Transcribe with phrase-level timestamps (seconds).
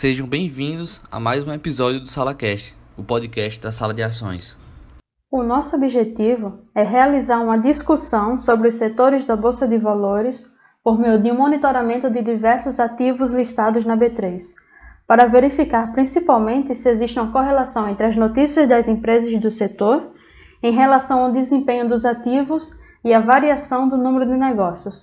[0.00, 4.56] Sejam bem-vindos a mais um episódio do SalaCast, o podcast da Sala de Ações.
[5.30, 10.50] O nosso objetivo é realizar uma discussão sobre os setores da Bolsa de Valores
[10.82, 14.40] por meio de um monitoramento de diversos ativos listados na B3,
[15.06, 20.12] para verificar principalmente se existe uma correlação entre as notícias das empresas do setor
[20.62, 22.70] em relação ao desempenho dos ativos
[23.04, 25.02] e a variação do número de negócios.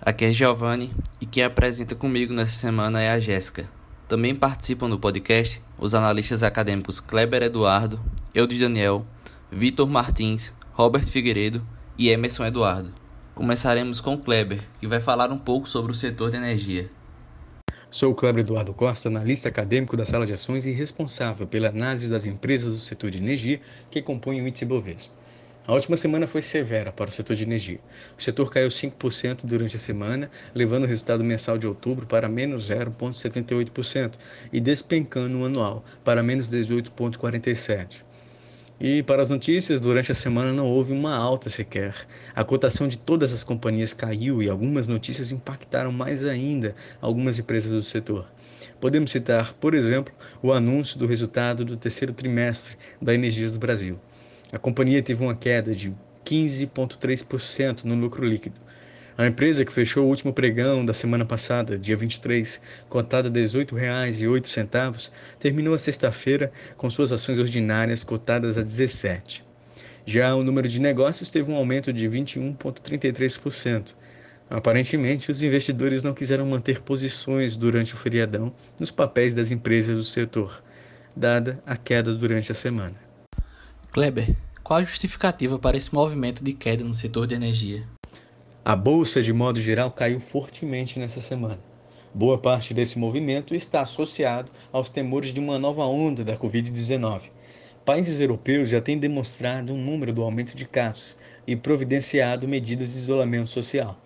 [0.00, 3.79] Aqui é Giovanni e quem apresenta comigo nessa semana é a Jéssica.
[4.10, 8.00] Também participam do podcast os analistas acadêmicos Kleber Eduardo,
[8.34, 9.06] Eudes Daniel,
[9.52, 11.64] Vitor Martins, Robert Figueiredo
[11.96, 12.92] e Emerson Eduardo.
[13.36, 16.90] Começaremos com Kleber, que vai falar um pouco sobre o setor de energia.
[17.88, 22.10] Sou o Kleber Eduardo Costa, analista acadêmico da Sala de Ações e responsável pela análise
[22.10, 23.60] das empresas do setor de energia
[23.92, 25.14] que compõem o índice Bovespa.
[25.66, 27.80] A última semana foi severa para o setor de energia.
[28.18, 32.70] O setor caiu 5% durante a semana, levando o resultado mensal de outubro para menos
[32.70, 34.14] 0,78%
[34.52, 38.02] e despencando o anual para menos 18,47%.
[38.82, 41.94] E para as notícias, durante a semana não houve uma alta sequer.
[42.34, 47.70] A cotação de todas as companhias caiu e algumas notícias impactaram mais ainda algumas empresas
[47.70, 48.26] do setor.
[48.80, 53.98] Podemos citar, por exemplo, o anúncio do resultado do terceiro trimestre da Energias do Brasil.
[54.52, 58.60] A companhia teve uma queda de 15,3% no lucro líquido.
[59.16, 63.38] A empresa que fechou o último pregão da semana passada, dia 23, cotada a R$
[63.38, 69.44] 18,08, terminou a sexta-feira com suas ações ordinárias cotadas a 17.
[70.06, 73.94] Já o número de negócios teve um aumento de 21,33%.
[74.48, 80.02] Aparentemente, os investidores não quiseram manter posições durante o feriadão nos papéis das empresas do
[80.02, 80.64] setor,
[81.14, 83.09] dada a queda durante a semana.
[83.92, 87.82] Kleber, qual a justificativa para esse movimento de queda no setor de energia?
[88.64, 91.58] A bolsa, de modo geral, caiu fortemente nessa semana.
[92.14, 97.22] Boa parte desse movimento está associado aos temores de uma nova onda da Covid-19.
[97.84, 102.98] Países europeus já têm demonstrado um número do aumento de casos e providenciado medidas de
[103.00, 104.00] isolamento social.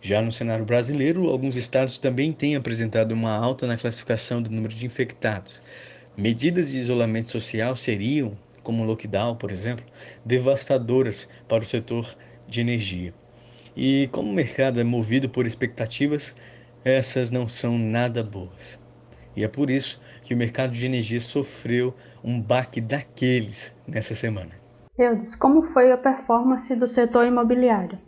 [0.00, 4.74] Já no cenário brasileiro, alguns estados também têm apresentado uma alta na classificação do número
[4.74, 5.62] de infectados.
[6.16, 9.84] Medidas de isolamento social seriam, como o lockdown, por exemplo,
[10.24, 12.14] devastadoras para o setor
[12.46, 13.14] de energia.
[13.76, 16.36] E como o mercado é movido por expectativas,
[16.84, 18.80] essas não são nada boas.
[19.36, 24.50] E é por isso que o mercado de energia sofreu um baque daqueles nessa semana.
[24.98, 27.98] Eudes, como foi a performance do setor imobiliário?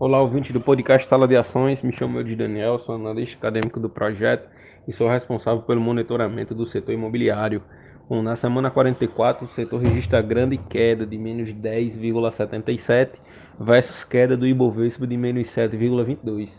[0.00, 1.82] Olá, ouvinte do podcast Sala de Ações.
[1.82, 4.48] Me chamo Eudes Daniel, sou analista acadêmico do projeto
[4.88, 7.62] e sou responsável pelo monitoramento do setor imobiliário.
[8.08, 13.18] Bom, na semana 44, o setor registra grande queda de menos 10,77
[13.58, 16.50] versus queda do Ibovespa de menos 7,22.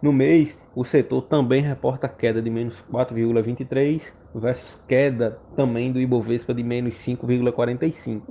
[0.00, 4.00] No mês, o setor também reporta queda de menos 4,23
[4.34, 8.22] versus queda também do Ibovespa de menos 5,45.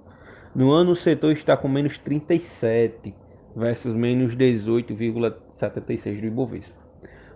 [0.55, 3.13] No ano, o setor está com menos 37
[3.55, 6.75] versus menos 18,76 do Ibovespa.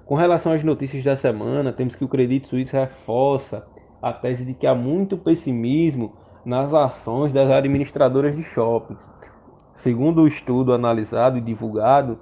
[0.04, 3.64] Com relação às notícias da semana, temos que o Credito Suíço reforça
[4.02, 6.14] a tese de que há muito pessimismo
[6.46, 9.06] nas ações das administradoras de shoppings.
[9.76, 12.18] Segundo o estudo analisado e divulgado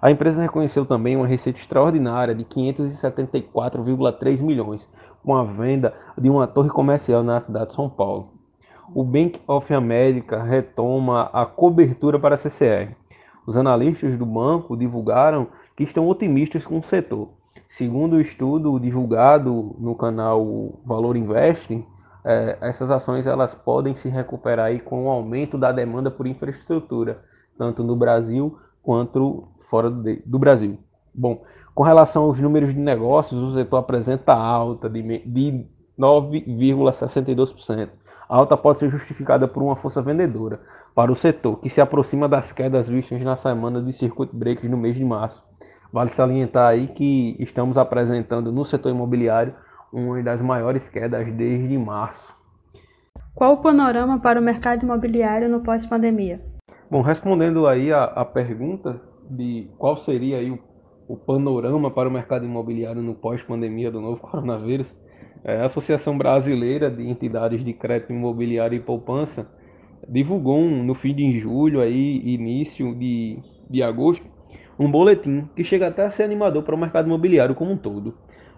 [0.00, 4.88] A empresa reconheceu também uma receita extraordinária de 574,3 milhões,
[5.22, 8.30] com a venda de uma torre comercial na cidade de São Paulo.
[8.94, 12.96] O Bank of America retoma a cobertura para a CCR.
[13.46, 17.28] Os analistas do banco divulgaram que estão otimistas com o setor.
[17.68, 21.84] Segundo o estudo divulgado no canal Valor Investing,
[22.28, 27.22] é, essas ações elas podem se recuperar aí com o aumento da demanda por infraestrutura,
[27.56, 30.78] tanto no Brasil quanto fora de, do Brasil.
[31.14, 31.42] Bom,
[31.74, 35.64] com relação aos números de negócios, o setor apresenta alta de, de
[35.98, 37.88] 9,62%.
[38.28, 40.60] A alta pode ser justificada por uma força vendedora
[40.94, 44.76] para o setor, que se aproxima das quedas vistas na semana de circuit breaks no
[44.76, 45.42] mês de março.
[45.90, 49.54] Vale salientar aí que estamos apresentando no setor imobiliário
[49.92, 52.36] uma das maiores quedas desde março.
[53.34, 56.40] Qual o panorama para o mercado imobiliário no pós-pandemia?
[56.90, 59.00] Bom, respondendo aí a, a, pergunta
[59.30, 60.58] de qual seria aí o,
[61.06, 64.94] o, panorama para o mercado imobiliário no pós-pandemia do novo coronavírus,
[65.44, 69.46] é, a Associação Brasileira de Entidades de Crédito Imobiliário e Poupança
[70.08, 73.38] divulgou um, no fim de julho, aí, início de,
[73.68, 74.26] de agosto,
[74.78, 78.14] um boletim que chega até a ser animador para o mercado imobiliário como um todo.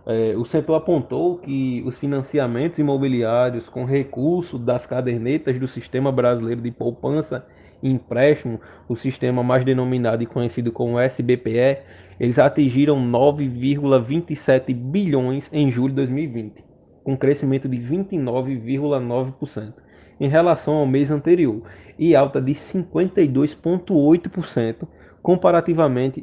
[0.06, 6.62] É, o setor apontou que os financiamentos imobiliários com recurso das cadernetas do Sistema Brasileiro
[6.62, 7.47] de Poupança
[7.82, 11.79] e Empréstimo, o sistema mais denominado e conhecido como SBPE,
[12.19, 16.64] eles atingiram 9,27 bilhões em julho de 2020,
[17.05, 19.73] com crescimento de 29,9%
[20.20, 21.62] em relação ao mês anterior
[21.99, 24.87] e alta de 52,8%
[25.22, 26.22] comparativamente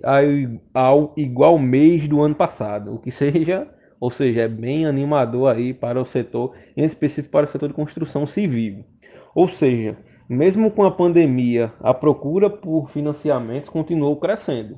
[0.73, 3.67] ao igual mês do ano passado, o que seja,
[3.99, 7.75] ou seja, é bem animador aí para o setor, em específico para o setor de
[7.75, 8.83] construção civil.
[9.35, 9.97] Ou seja,
[10.29, 14.77] mesmo com a pandemia, a procura por financiamentos continuou crescendo,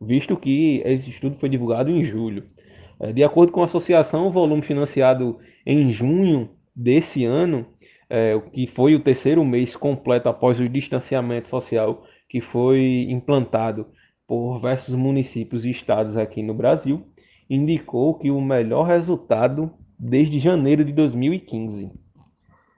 [0.00, 2.44] visto que esse estudo foi divulgado em julho.
[3.00, 7.66] É, de acordo com a associação, o volume financiado em junho desse ano,
[8.08, 13.84] é, que foi o terceiro mês completo após o distanciamento social que foi implantado
[14.26, 17.02] por diversos municípios e estados aqui no Brasil,
[17.50, 21.90] indicou que o melhor resultado desde janeiro de 2015.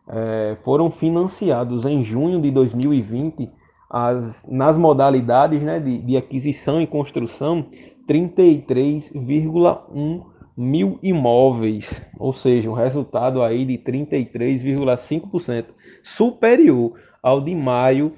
[0.08, 3.48] É, foram financiados em junho de 2020
[3.88, 7.66] as, nas modalidades né, de, de aquisição e construção
[8.08, 10.24] 33,1
[10.56, 15.66] mil imóveis, ou seja, um resultado aí de 33,5%
[16.02, 18.14] superior ao de maio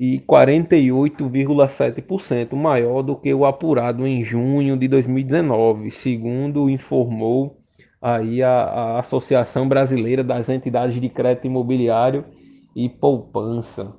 [0.00, 7.58] e 48,7% maior do que o apurado em junho de 2019, segundo informou
[8.00, 12.24] aí a, a Associação Brasileira das Entidades de Crédito Imobiliário
[12.74, 13.94] e Poupança.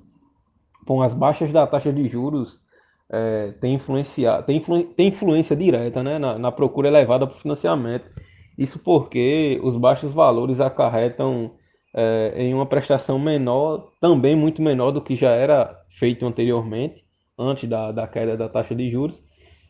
[0.88, 2.60] Com as baixas da taxa de juros,
[3.08, 8.10] é, influencia, tem, influ, tem influência direta né, na, na procura elevada por financiamento.
[8.58, 11.52] Isso porque os baixos valores acarretam
[11.96, 17.04] é, em uma prestação menor, também muito menor do que já era feito anteriormente,
[17.38, 19.22] antes da, da queda da taxa de juros.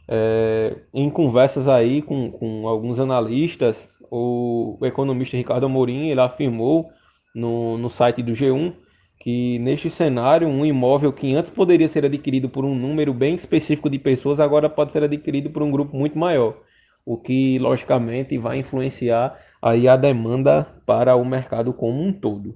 [0.08, 6.90] É, em conversas aí com, com alguns analistas, o, economista Ricardo Amorim ele afirmou
[7.36, 8.74] no, no site do G1
[9.20, 13.90] que neste cenário um imóvel que antes poderia ser adquirido por um número bem específico
[13.90, 16.58] de pessoas agora pode ser adquirido por um grupo muito maior,
[17.06, 22.56] o que logicamente vai influenciar aí a demanda para o mercado como um todo.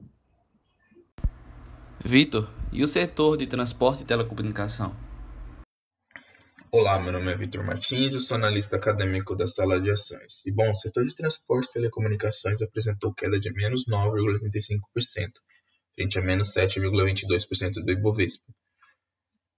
[2.07, 4.96] Vitor, e o setor de transporte e telecomunicação?
[6.72, 10.46] Olá, meu nome é Vitor Martins, eu sou analista acadêmico da sala de ações.
[10.46, 14.80] E bom, o setor de transporte e telecomunicações apresentou queda de menos 9,35%,
[15.96, 18.54] frente a menos 7,22% do Ibovespa.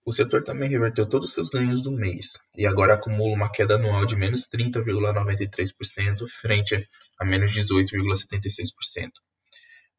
[0.06, 3.76] O setor também reverteu todos os seus ganhos do mês e agora acumula uma queda
[3.76, 6.88] anual de menos 30,93% frente
[7.20, 9.10] a menos 18,76%.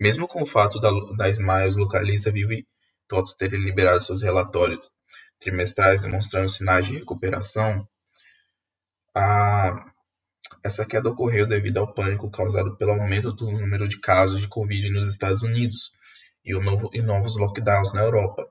[0.01, 2.67] Mesmo com o fato da, da Smiles Localiza Vivo e
[3.09, 4.91] TOTS terem liberado seus relatórios
[5.41, 7.89] trimestrais demonstrando sinais de recuperação,
[9.15, 9.93] a,
[10.63, 14.91] essa queda ocorreu devido ao pânico causado pelo aumento do número de casos de Covid
[14.91, 15.93] nos Estados Unidos
[16.45, 18.49] e, novo, e novos lockdowns na Europa.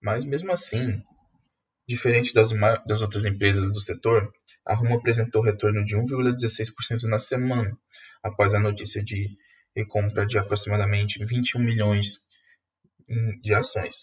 [0.00, 1.02] Mas mesmo assim,
[1.86, 2.50] diferente das,
[2.86, 4.32] das outras empresas do setor,
[4.64, 7.76] a Rumo apresentou retorno de 1,16% na semana,
[8.22, 9.36] após a notícia de
[9.74, 12.18] e compra de aproximadamente 21 milhões
[13.42, 13.96] de ações.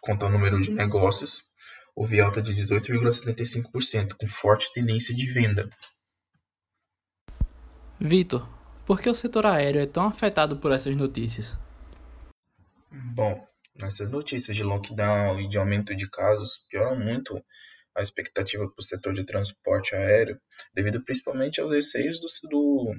[0.00, 1.44] Quanto ao número de negócios,
[1.94, 5.70] houve alta de 18,75%, com forte tendência de venda.
[8.00, 8.48] Vitor,
[8.84, 11.56] por que o setor aéreo é tão afetado por essas notícias?
[12.90, 17.40] Bom, essas notícias de lockdown e de aumento de casos pioram muito
[17.94, 20.40] a expectativa para o setor de transporte aéreo,
[20.74, 22.94] devido principalmente aos receios do, do,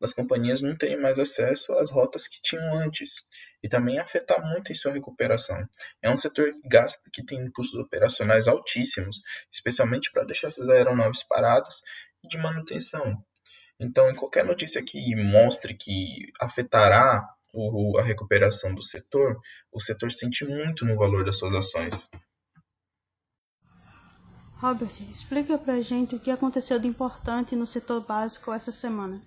[0.00, 3.22] das companhias não terem mais acesso às rotas que tinham antes,
[3.62, 5.68] e também afetar muito em sua recuperação.
[6.02, 9.20] É um setor que gasta, que tem custos operacionais altíssimos,
[9.52, 11.80] especialmente para deixar essas aeronaves paradas
[12.24, 13.22] e de manutenção.
[13.80, 17.24] Então, em qualquer notícia que mostre que afetará
[17.98, 19.38] a recuperação do setor,
[19.72, 22.08] o setor sente muito no valor das suas ações.
[24.60, 29.22] Robert, explica pra gente o que aconteceu de importante no setor básico essa semana.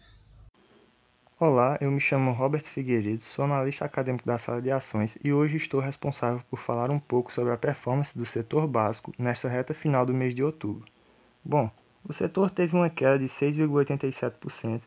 [1.39, 5.55] Olá, eu me chamo Robert Figueiredo, sou analista acadêmico da sala de ações e hoje
[5.55, 10.05] estou responsável por falar um pouco sobre a performance do setor básico nesta reta final
[10.05, 10.83] do mês de outubro.
[11.45, 11.71] Bom,
[12.03, 14.81] o setor teve uma queda de 6,87%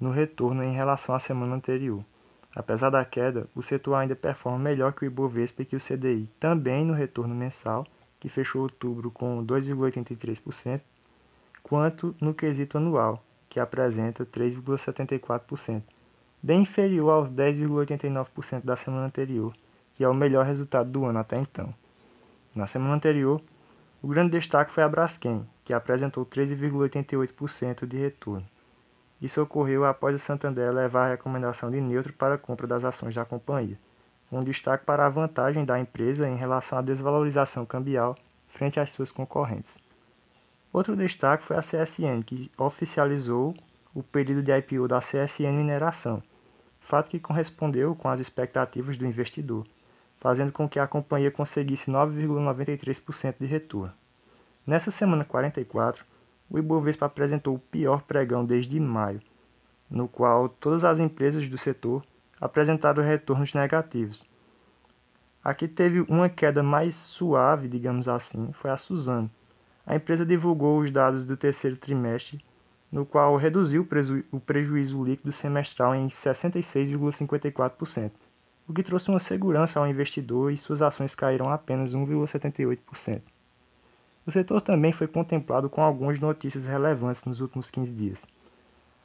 [0.00, 2.02] no retorno em relação à semana anterior.
[2.54, 6.30] Apesar da queda, o setor ainda performa melhor que o Ibovespa e que o CDI,
[6.40, 7.86] também no retorno mensal
[8.26, 10.80] que fechou outubro com 2,83%,
[11.62, 15.80] quanto no quesito anual, que apresenta 3,74%,
[16.42, 19.54] bem inferior aos 10,89% da semana anterior,
[19.94, 21.72] que é o melhor resultado do ano até então.
[22.52, 23.40] Na semana anterior,
[24.02, 28.44] o grande destaque foi a Braskem, que apresentou 13,88% de retorno.
[29.22, 33.14] Isso ocorreu após o Santander levar a recomendação de neutro para a compra das ações
[33.14, 33.78] da companhia,
[34.30, 38.16] um destaque para a vantagem da empresa em relação à desvalorização cambial
[38.48, 39.76] frente às suas concorrentes.
[40.72, 43.54] Outro destaque foi a CSN, que oficializou
[43.94, 46.22] o pedido de IPO da CSN Mineração,
[46.80, 49.66] fato que correspondeu com as expectativas do investidor,
[50.18, 53.92] fazendo com que a companhia conseguisse 9,93% de retorno.
[54.66, 56.04] Nessa semana 44,
[56.50, 59.20] o Ibovespa apresentou o pior pregão desde maio,
[59.90, 62.04] no qual todas as empresas do setor
[62.40, 64.24] apresentaram retornos negativos.
[65.42, 69.30] A que teve uma queda mais suave, digamos assim, foi a Suzano.
[69.86, 72.44] A empresa divulgou os dados do terceiro trimestre,
[72.90, 73.86] no qual reduziu
[74.32, 78.10] o prejuízo líquido semestral em 66,54%,
[78.66, 83.22] o que trouxe uma segurança ao investidor e suas ações caíram apenas 1,78%.
[84.26, 88.26] O setor também foi contemplado com algumas notícias relevantes nos últimos 15 dias.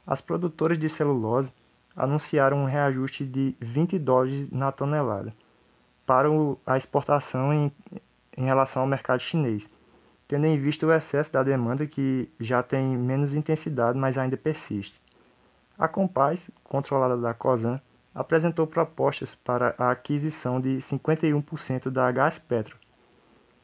[0.04, 1.52] As produtoras de celulose
[1.96, 5.32] anunciaram um reajuste de 20 dólares na tonelada
[6.06, 6.28] para
[6.66, 7.72] a exportação em,
[8.36, 9.68] em relação ao mercado chinês,
[10.26, 15.00] tendo em vista o excesso da demanda que já tem menos intensidade, mas ainda persiste.
[15.78, 17.80] A Compaz, controlada da COSAN,
[18.14, 22.76] apresentou propostas para a aquisição de 51% da Gás Petro,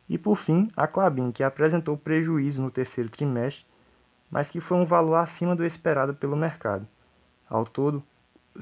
[0.09, 3.67] e por fim, a Clabin, que apresentou prejuízo no terceiro trimestre,
[4.31, 6.89] mas que foi um valor acima do esperado pelo mercado.
[7.49, 8.03] Ao todo,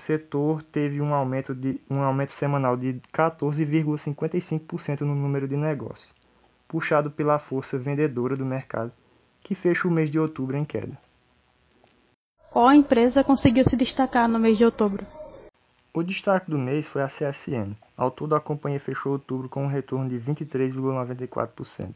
[0.01, 6.09] setor teve um aumento, de, um aumento semanal de 14,55% no número de negócios,
[6.69, 8.93] puxado pela força vendedora do mercado,
[9.41, 10.99] que fecha o mês de outubro em queda.
[12.51, 15.07] Qual empresa conseguiu se destacar no mês de outubro?
[15.93, 17.75] O destaque do mês foi a CSN.
[17.97, 21.95] Ao todo, a companhia fechou outubro com um retorno de 23,94%.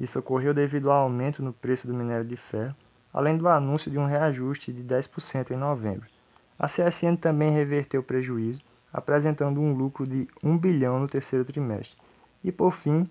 [0.00, 2.74] Isso ocorreu devido ao aumento no preço do minério de ferro,
[3.12, 6.11] além do anúncio de um reajuste de 10% em novembro.
[6.58, 8.60] A CSN também reverteu o prejuízo,
[8.92, 11.96] apresentando um lucro de 1 bilhão no terceiro trimestre.
[12.44, 13.08] E por fim,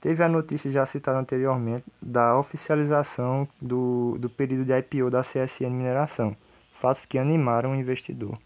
[0.00, 5.70] teve a notícia já citada anteriormente da oficialização do, do pedido de IPO da CSN
[5.70, 6.36] Mineração,
[6.72, 8.38] fatos que animaram o investidor.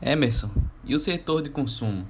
[0.00, 0.50] Emerson,
[0.84, 2.06] e o setor de consumo?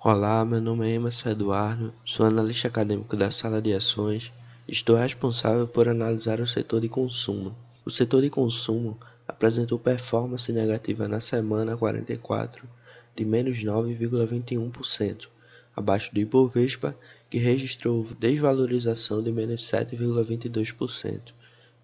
[0.00, 4.32] Olá, meu nome é Emerson Eduardo, sou analista acadêmico da sala de ações
[4.66, 7.54] e estou responsável por analisar o setor de consumo.
[7.86, 12.68] O setor de consumo apresentou performance negativa na semana 44
[13.14, 15.28] de menos 9,21%,
[15.76, 16.98] abaixo do Ibovespa,
[17.30, 21.32] que registrou desvalorização de menos 7,22%.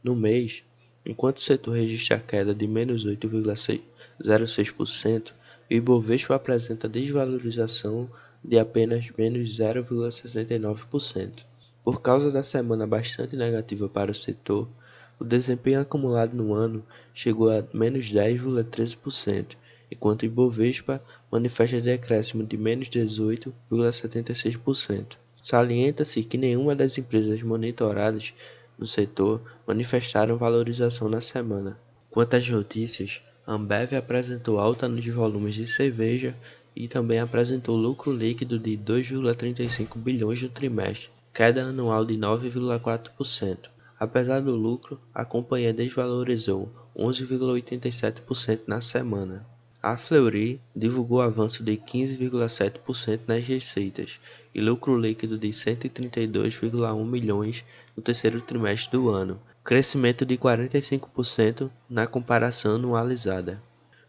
[0.02, 0.64] No mês,
[1.06, 3.80] enquanto o setor registra queda de menos 8,6%,
[4.20, 5.32] 0,6%,
[5.70, 8.10] e o Ibovespa apresenta desvalorização
[8.42, 11.44] de apenas menos 0,69%.
[11.84, 14.68] Por causa da semana bastante negativa para o setor,
[15.22, 19.56] o desempenho acumulado no ano chegou a menos 10,13%,
[19.88, 21.00] enquanto o Ibovespa
[21.30, 25.16] manifesta decréscimo de menos 18,76%.
[25.40, 28.34] Salienta-se que nenhuma das empresas monitoradas
[28.76, 31.78] no setor manifestaram valorização na semana.
[32.10, 36.36] Quanto às notícias, Ambev apresentou alta nos volumes de cerveja
[36.74, 43.70] e também apresentou lucro líquido de 2,35 bilhões no trimestre, queda anual de 9,4%.
[44.02, 49.46] Apesar do lucro, a companhia desvalorizou 11,87% na semana.
[49.80, 54.18] A Fleury divulgou avanço de 15,7% nas receitas
[54.52, 57.64] e lucro líquido de 132,1 milhões
[57.96, 63.62] no terceiro trimestre do ano, crescimento de 45% na comparação anualizada.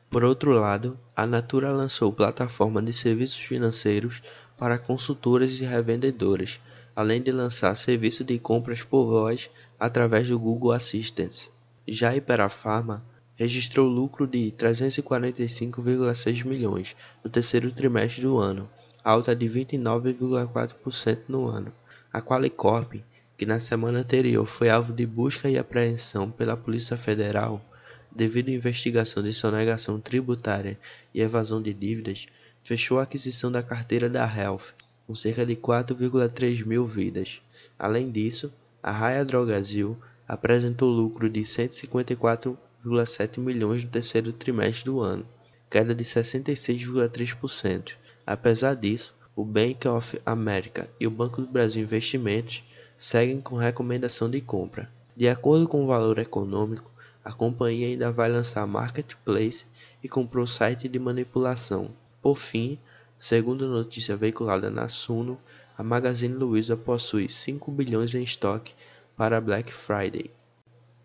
[0.10, 4.24] Por outro lado, a Natura lançou plataforma de serviços financeiros
[4.58, 6.60] para consultoras e revendedoras,
[6.96, 11.48] além de lançar serviço de compras por voz através do Google Assistant.
[11.88, 13.04] Já a Iperafarma
[13.36, 18.70] registrou lucro de 345,6 milhões no terceiro trimestre do ano,
[19.04, 21.74] alta de 29,4% no ano.
[22.12, 22.96] A Qualicorp
[23.38, 27.62] que na semana anterior foi alvo de busca e apreensão pela Polícia Federal
[28.16, 30.80] devido à investigação de sonegação tributária
[31.14, 32.28] e evasão de dívidas,
[32.64, 34.74] fechou a aquisição da carteira da Health,
[35.06, 37.42] com cerca de 4,3 mil vidas.
[37.78, 45.26] Além disso, a Raia Drogasil apresentou lucro de 154,7 milhões no terceiro trimestre do ano,
[45.70, 47.94] queda de 66,3%.
[48.26, 52.64] Apesar disso, o Bank of America e o Banco do Brasil Investimentos
[52.98, 54.90] seguem com recomendação de compra.
[55.16, 56.92] De acordo com o valor econômico,
[57.24, 59.66] a companhia ainda vai lançar marketplace
[60.04, 61.92] e comprou site de manipulação.
[62.22, 62.78] Por fim,
[63.24, 65.40] segundo notícia veiculada na Suno,
[65.78, 68.74] a Magazine Luiza possui 5 bilhões em estoque
[69.16, 70.30] para Black Friday.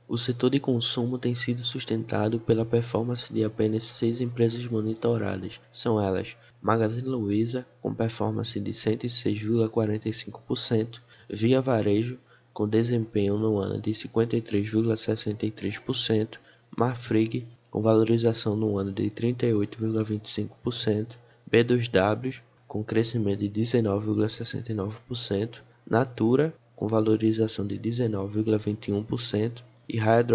[0.09, 5.61] O setor de consumo tem sido sustentado pela performance de apenas seis empresas monitoradas.
[5.73, 10.99] São elas Magazine Luiza, com performance de 106,45%,
[11.31, 12.19] Via Varejo,
[12.53, 16.37] com desempenho no ano de 53,63%,
[16.77, 21.15] Marfrig, com valorização no ano de 38,25%,
[21.50, 22.35] B2W,
[22.67, 30.26] com crescimento de 19,69%, Natura, com valorização de 19,21%, e Raia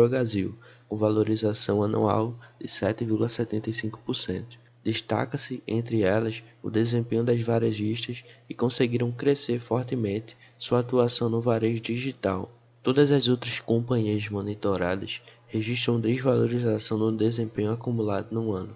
[0.89, 4.58] com valorização anual de 7,75%.
[4.84, 11.82] Destaca-se, entre elas, o desempenho das varejistas que conseguiram crescer fortemente sua atuação no varejo
[11.82, 12.51] digital.
[12.82, 18.75] Todas as outras companhias monitoradas registram desvalorização no desempenho acumulado no ano.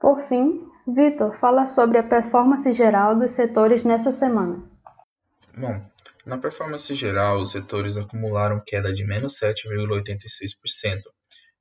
[0.00, 4.62] Por fim, Vitor fala sobre a performance geral dos setores nessa semana.
[5.56, 5.84] Bom,
[6.24, 11.02] na performance geral, os setores acumularam queda de menos 7,86%,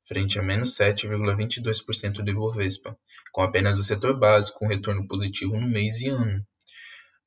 [0.08, 2.98] frente a menos 7,22% do Ibovespa,
[3.32, 6.46] com apenas o setor básico com retorno positivo no mês e ano.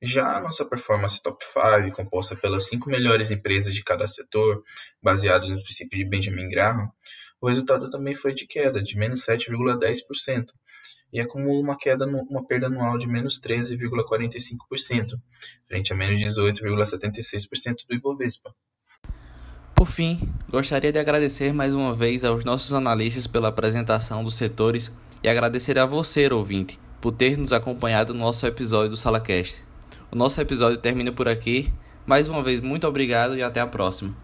[0.01, 4.61] Já a nossa performance top 5, composta pelas cinco melhores empresas de cada setor,
[5.01, 6.91] baseados no princípio de Benjamin Graham,
[7.39, 10.47] o resultado também foi de queda de menos 7,10%,
[11.13, 15.19] e acumula uma queda, uma perda anual de menos 13,45%,
[15.67, 18.53] frente a menos 18,76% do Ibovespa.
[19.75, 24.91] Por fim, gostaria de agradecer mais uma vez aos nossos analistas pela apresentação dos setores
[25.21, 29.63] e agradecer a você, ouvinte, por ter nos acompanhado no nosso episódio do SalaCast.
[30.11, 31.71] O nosso episódio termina por aqui.
[32.07, 34.15] Mais uma vez, muito obrigado e até a próxima.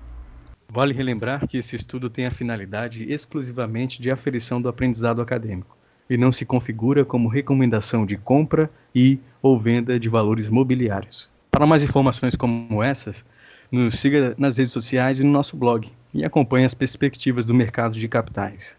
[0.67, 5.78] Vale relembrar que esse estudo tem a finalidade exclusivamente de aferição do aprendizado acadêmico
[6.09, 11.29] e não se configura como recomendação de compra e ou venda de valores mobiliários.
[11.51, 13.25] Para mais informações como essas,
[13.71, 17.97] nos siga nas redes sociais e no nosso blog e acompanhe as perspectivas do mercado
[17.97, 18.77] de capitais.